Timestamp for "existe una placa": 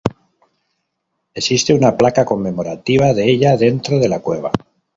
1.35-2.25